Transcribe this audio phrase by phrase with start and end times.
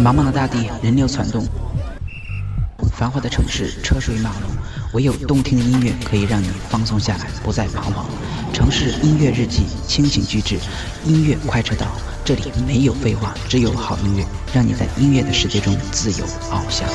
[0.00, 1.44] 茫茫的大地，人流攒动；
[2.96, 4.50] 繁华的城市，车水马龙。
[4.94, 8.06] 唯有动听的音乐可以让你放松下来，不再彷徨。
[8.50, 10.58] 城市音乐日记，清醒居志，
[11.04, 11.86] 音乐快车道。
[12.24, 14.24] 这里没有废话，只有好音乐，
[14.54, 16.88] 让你在音乐的世界中自由翱翔。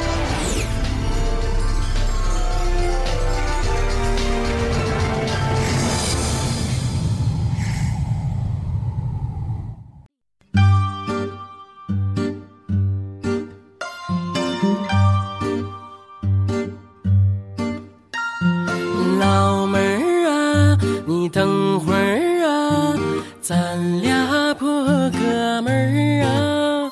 [21.08, 22.96] 你等会儿啊，
[23.40, 24.68] 咱俩破
[25.12, 26.92] 个门儿啊！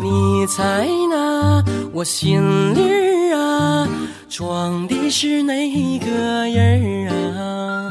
[0.00, 1.60] 你猜那
[1.92, 2.40] 我心
[2.72, 3.88] 里儿啊，
[4.28, 6.06] 装的是哪个
[6.48, 7.90] 人儿啊？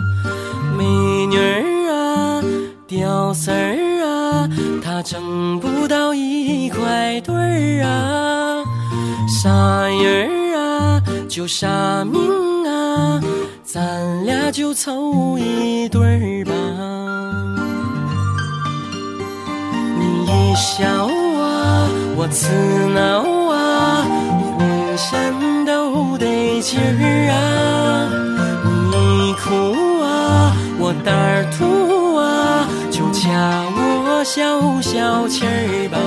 [0.77, 0.85] 美
[1.27, 2.41] 女儿啊，
[2.87, 4.49] 屌丝儿啊，
[4.81, 8.63] 他挣不到一块堆儿啊！
[9.27, 9.49] 啥
[9.89, 12.21] 人儿啊，就啥命
[12.65, 13.21] 啊！
[13.75, 16.53] 咱俩就凑一对儿吧。
[19.99, 22.53] 你一笑啊，我刺
[22.95, 24.07] 挠啊，
[24.57, 24.97] 浑。
[24.97, 28.07] 身都得劲儿啊！
[28.63, 33.27] 你哭啊，我胆儿突啊，就掐
[33.75, 35.99] 我消消气儿吧。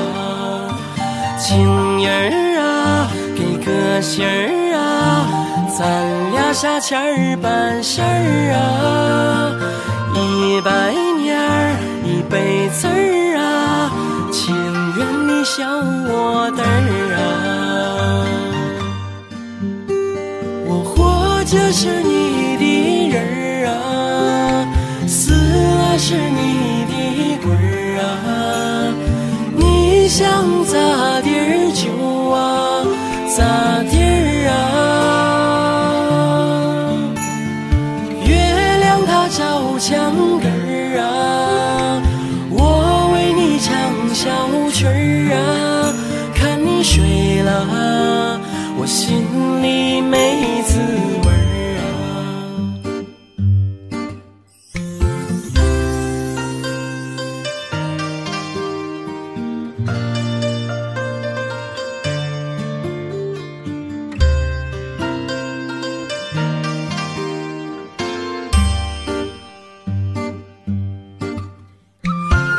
[1.38, 5.28] 情人儿啊，给个信儿啊，
[5.78, 5.86] 咱
[6.32, 9.54] 俩啥钱儿办事儿啊？
[10.12, 13.88] 一百年儿一辈子儿啊，
[14.32, 14.56] 情
[14.96, 17.22] 愿你笑我的儿啊。
[20.66, 24.66] 我活着是你的人儿啊，
[25.06, 28.90] 死了是你的鬼儿啊，
[29.54, 30.26] 你想
[30.64, 30.76] 咋
[50.10, 50.80] 没滋
[51.24, 51.32] 味儿
[51.78, 51.82] 啊！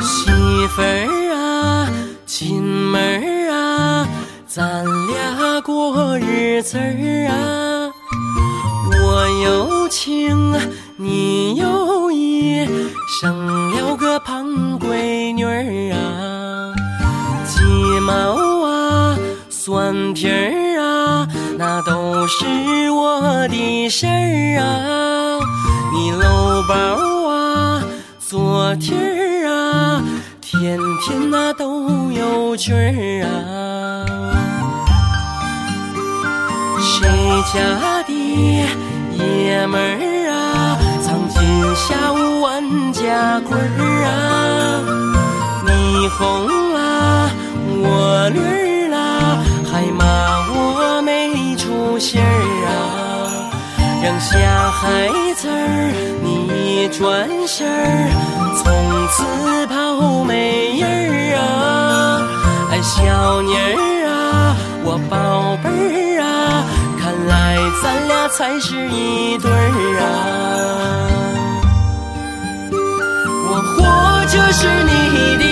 [0.00, 0.30] 媳
[0.68, 0.84] 妇儿
[1.34, 1.88] 啊，
[2.26, 4.08] 亲妹儿啊，
[4.46, 7.09] 咱俩过日子儿。
[23.90, 25.40] 身儿啊，
[25.92, 27.82] 你搂包啊，
[28.20, 30.00] 昨天儿啊，
[30.40, 34.06] 天天那、都有趣儿啊。
[36.78, 37.08] 谁
[37.52, 37.58] 家
[38.06, 38.12] 的
[39.18, 41.40] 爷们儿啊，藏金
[41.74, 42.62] 下午万
[42.92, 44.86] 家棍儿啊，
[45.66, 47.28] 你红啦，
[47.66, 50.04] 我绿啦，还骂
[50.54, 52.22] 我没出息儿
[52.68, 53.19] 啊。
[54.02, 58.10] 扔下孩子儿，你转身儿，
[58.56, 62.22] 从此跑没影儿啊，
[62.70, 65.68] 哎，小妮儿啊，我宝贝
[66.16, 66.64] 儿啊。
[66.98, 70.04] 看来咱俩才是一对儿啊！
[73.50, 73.84] 我活
[74.26, 75.44] 着是你的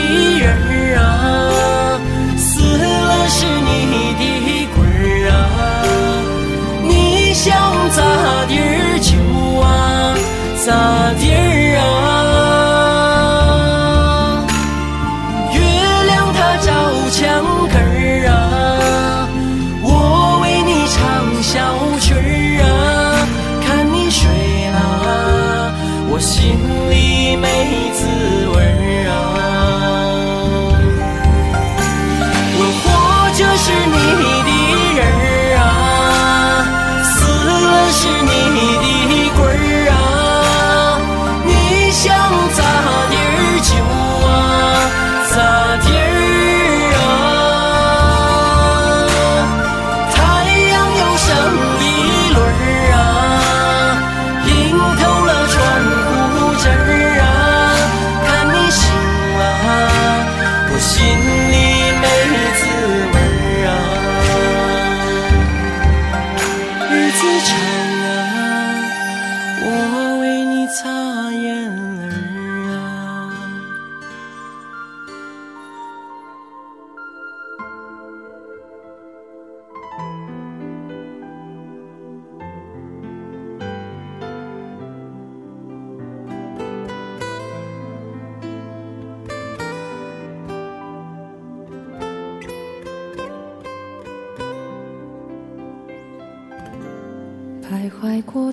[10.69, 11.83] 那地儿啊！
[15.51, 15.59] 月
[16.05, 16.69] 亮它照
[17.11, 17.19] 墙
[17.73, 18.37] 根儿啊！
[21.41, 21.57] 小
[21.99, 22.69] 曲儿啊，
[23.65, 24.29] 看你睡
[24.71, 24.77] 了，
[26.11, 26.59] 我心
[26.91, 28.05] 里美滋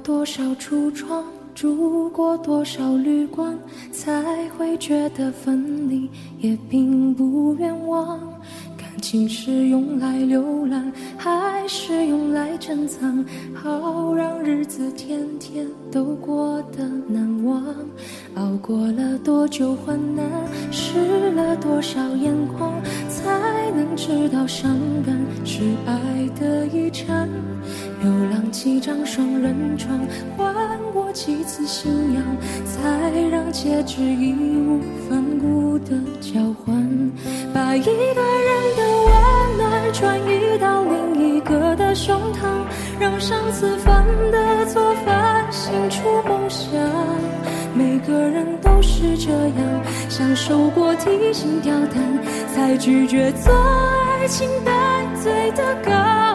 [0.05, 1.23] 多少橱窗，
[1.55, 3.57] 住过多少旅馆，
[3.91, 6.07] 才会觉得分离
[6.37, 8.19] 也并不冤枉。
[8.95, 13.25] 感情是用来浏览，还是用来珍藏？
[13.53, 17.61] 好让日子天天都过得难忘。
[18.35, 20.25] 熬过了多久患难，
[20.71, 25.13] 湿了多少眼眶，才能知道伤感
[25.43, 27.29] 是爱的遗产。
[28.01, 29.99] 流浪几张双人床，
[30.37, 30.55] 换
[30.93, 32.21] 过几次信仰，
[32.65, 34.33] 才让戒指义
[34.67, 36.75] 无反顾的交换，
[37.53, 42.65] 把一个人的温暖转移到另一个的胸膛，
[42.99, 46.69] 让上次犯的错反省出梦想。
[47.73, 52.03] 每个人都是这样，享受过提心吊胆，
[52.53, 56.34] 才拒绝做爱情带罪的羔。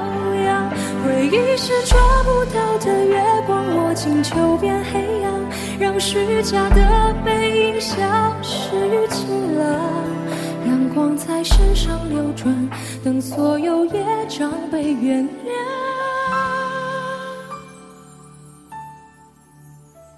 [1.05, 5.32] 回忆是抓不到的月光，握紧就变黑暗，
[5.79, 7.97] 让虚假的背影消
[8.43, 9.69] 失于晴朗。
[10.67, 12.55] 阳光在身上流转，
[13.02, 15.50] 等所有业障被原谅。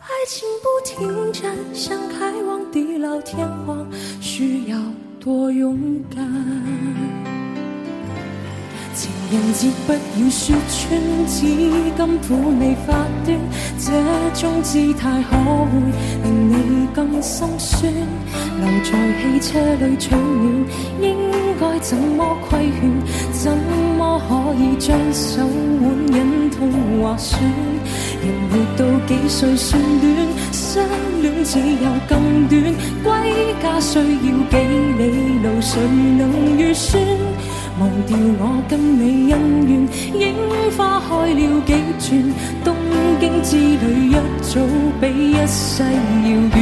[0.01, 3.87] 爱情不停站，想开往地老天荒，
[4.21, 4.79] 需要
[5.21, 5.79] 多勇
[6.15, 7.32] 敢。
[9.03, 10.97] 情人节不要说穿，
[11.27, 11.41] 只
[11.97, 12.95] 今苦未发
[13.27, 13.37] 端，
[13.77, 13.91] 这
[14.41, 15.73] 种姿态可会
[16.23, 17.93] 令你更心酸？
[18.61, 20.67] 留在汽车里取暖，
[21.01, 21.17] 应
[21.59, 22.93] 该怎么规劝？
[23.33, 23.59] 怎
[23.99, 25.43] 么可以将手
[25.81, 26.71] 腕忍痛
[27.03, 27.43] 划损？
[28.23, 30.29] 人活到几岁算短？
[30.53, 30.85] 相
[31.21, 32.63] 恋只有更短。
[33.03, 34.05] 归家需要
[34.49, 34.57] 几
[34.97, 35.61] 里路？
[35.61, 35.81] 谁
[36.17, 37.03] 能预算？
[37.83, 39.71] 忘掉我跟你恩怨，
[40.15, 40.37] 樱
[40.77, 42.33] 花开了几转，
[42.63, 42.77] 东
[43.19, 44.61] 京之旅一早
[45.01, 46.57] 比一世遥远。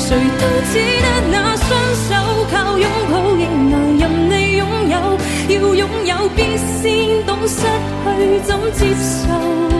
[0.00, 0.42] 谁都
[0.72, 0.74] 只
[1.04, 2.10] 得那双手，
[2.50, 4.94] 靠拥抱仍难任你拥有。
[5.50, 7.62] 要拥有必先懂失
[8.04, 9.79] 去怎接受。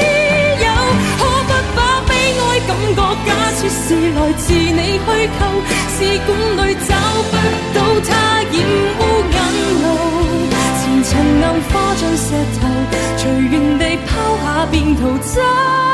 [3.91, 5.41] 是来自你虚构，
[5.91, 6.89] 试管里找
[7.29, 7.33] 不
[7.75, 8.53] 到它，染
[8.97, 9.01] 污
[9.33, 9.37] 眼
[9.83, 9.85] 泪。
[10.79, 12.25] 前尘硬化像石
[12.57, 12.61] 头，
[13.17, 15.90] 随缘地抛下便逃走。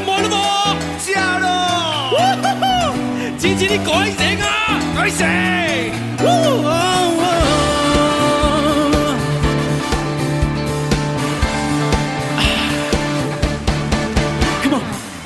[0.00, 0.34] 食冇了冇？
[0.98, 1.46] 食咯！
[2.12, 2.64] 呜呼呼，
[3.38, 4.48] 支持你改成啊！
[4.96, 5.20] 改成！
[6.22, 6.68] 呜哦
[7.16, 7.22] 哦
[14.62, 14.82] Come on，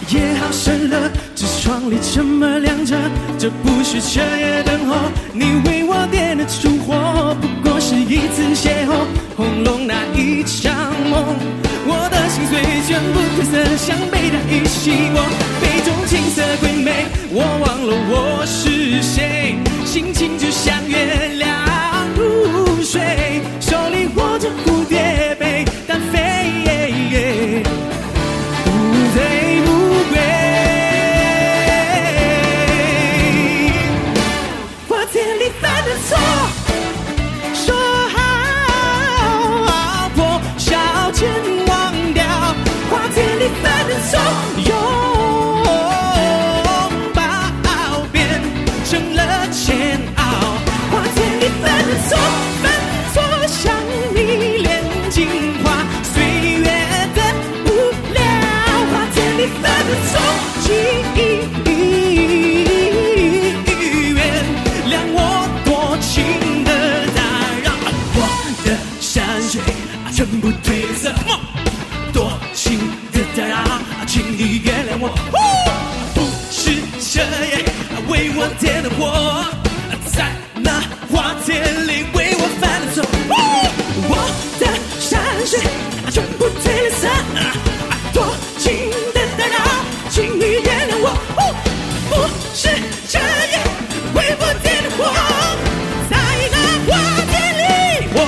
[0.08, 2.96] 夜好深了，纸窗里这么亮着，
[3.38, 4.96] 这不是彻夜等候。
[5.32, 10.72] 你为我点的烛火，不过是一次邂逅，轰隆那一场
[11.08, 11.36] 梦，
[12.54, 15.20] 水全部褪色像被大雨洗过。
[15.60, 19.56] 杯中景色鬼魅我忘了我是谁。
[19.84, 21.53] 心情就像月亮
[60.02, 60.20] 从
[60.60, 61.03] 今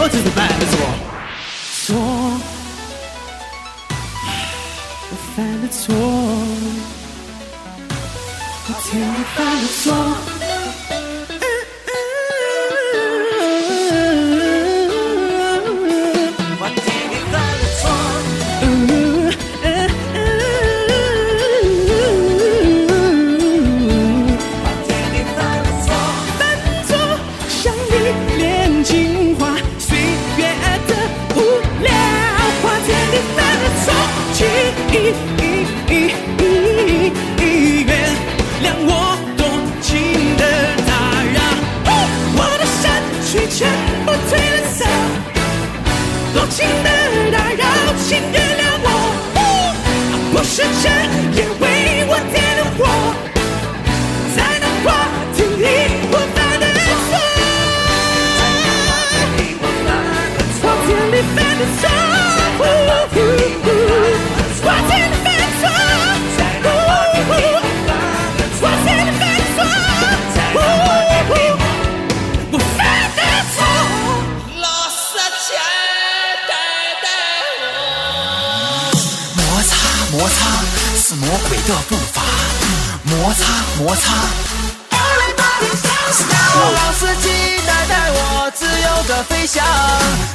[0.06, 0.72] 我真的犯了错。
[5.10, 5.82] 我犯了错。
[8.68, 10.35] 我真的犯了错。
[81.26, 82.23] 魔鬼的步伐，
[83.02, 83.42] 摩擦
[83.80, 84.14] 摩擦。
[86.73, 87.28] 老司机
[87.66, 89.64] 带带我，自由的飞翔。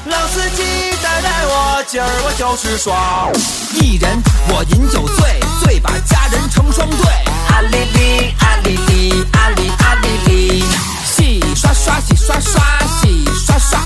[0.08, 3.32] 老司机带带我，今儿我就是爽。
[3.74, 7.08] 一人我饮酒醉，醉把佳人成双对。
[7.48, 10.66] 阿哩哩阿哩哩阿哩阿哩哩，
[11.06, 12.62] 洗刷刷洗刷刷
[13.02, 13.80] 洗刷刷。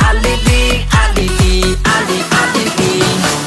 [0.00, 3.02] 阿哩哩阿哩哩阿哩阿哩哩，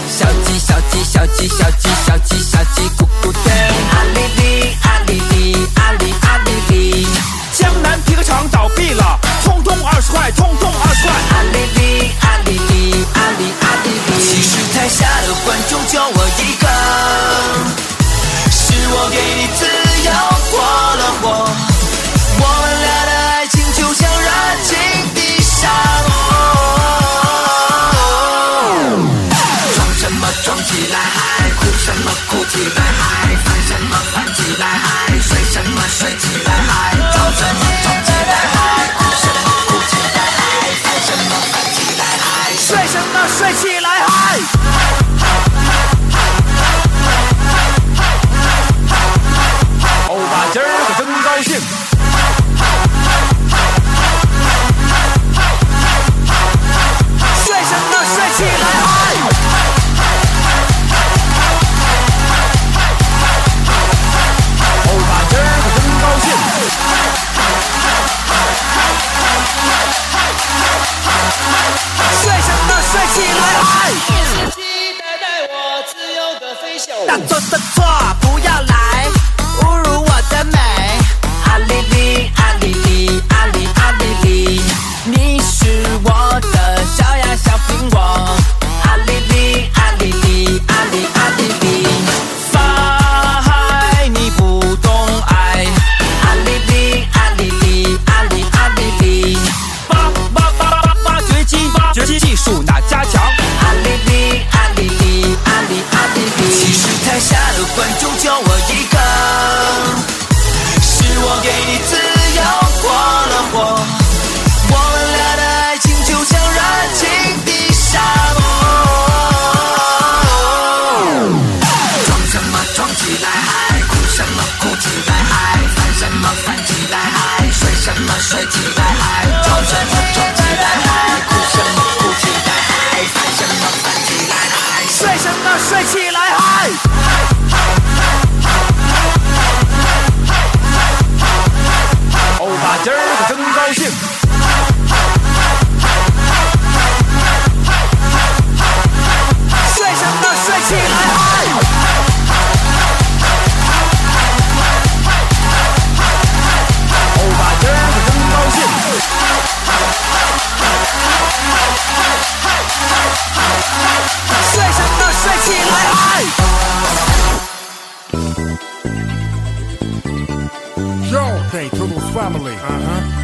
[0.09, 2.46] 小鸡小鸡小鸡小鸡小鸡。
[43.13, 44.56] 那帅气来嗨。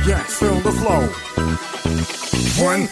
[0.05, 1.07] yes, feel the flow.
[2.63, 2.87] One,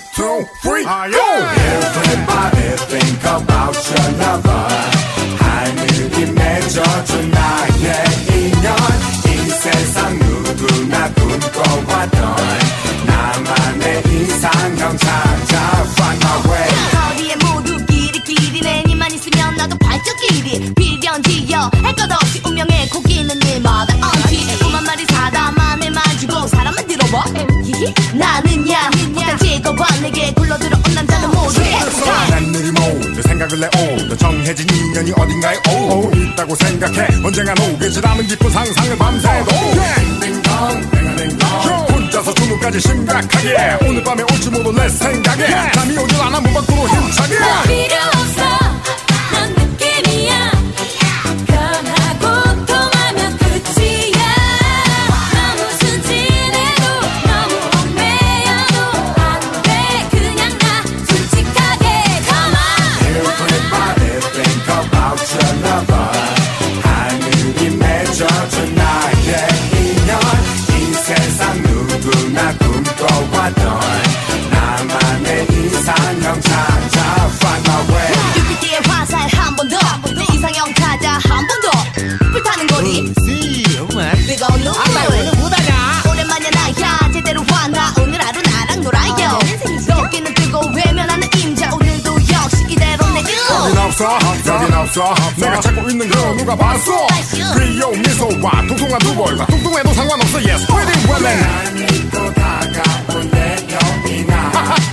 [94.02, 97.06] 사하자 나사 내가 찾고 있는 거 누가 봤어.
[97.06, 97.22] 아,
[97.60, 100.40] 귀여운 미소와 통통한 두벌과 뚱뚱해도 상관없어.
[100.40, 102.02] Yes wedding w e d i n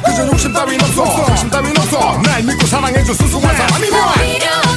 [0.05, 1.27] 그저 욕심 따윈 없어.
[1.31, 2.21] 욕심 따윈 없어.
[2.23, 3.57] 날 믿고 사랑해줘 수승한 네.
[3.57, 4.68] 사람이면